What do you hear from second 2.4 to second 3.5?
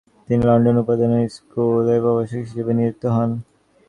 হিসেবে নিযুক্ত হন।